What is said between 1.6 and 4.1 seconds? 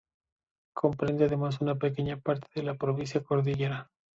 una pequeña parte de la provincia Cordillera.